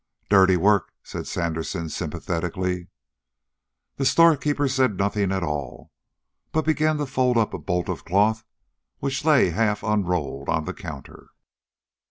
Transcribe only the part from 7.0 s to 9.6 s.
fold up a bolt of cloth which lay